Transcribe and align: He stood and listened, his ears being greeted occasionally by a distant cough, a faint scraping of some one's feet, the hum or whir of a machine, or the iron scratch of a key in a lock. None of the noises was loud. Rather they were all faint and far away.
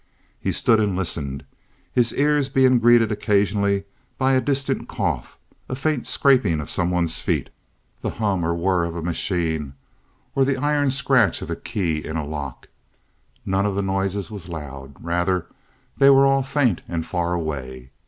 He 0.39 0.51
stood 0.51 0.79
and 0.79 0.95
listened, 0.95 1.45
his 1.93 2.11
ears 2.13 2.49
being 2.49 2.79
greeted 2.79 3.11
occasionally 3.11 3.83
by 4.17 4.33
a 4.33 4.41
distant 4.41 4.87
cough, 4.89 5.37
a 5.69 5.75
faint 5.75 6.07
scraping 6.07 6.59
of 6.59 6.71
some 6.71 6.89
one's 6.89 7.19
feet, 7.19 7.51
the 8.01 8.09
hum 8.09 8.43
or 8.43 8.55
whir 8.55 8.83
of 8.83 8.95
a 8.95 9.03
machine, 9.03 9.75
or 10.33 10.43
the 10.43 10.57
iron 10.57 10.89
scratch 10.89 11.43
of 11.43 11.51
a 11.51 11.55
key 11.55 12.03
in 12.03 12.17
a 12.17 12.25
lock. 12.25 12.67
None 13.45 13.67
of 13.67 13.75
the 13.75 13.83
noises 13.83 14.31
was 14.31 14.49
loud. 14.49 14.95
Rather 14.99 15.45
they 15.95 16.09
were 16.09 16.25
all 16.25 16.41
faint 16.41 16.81
and 16.87 17.05
far 17.05 17.33
away. 17.35 17.91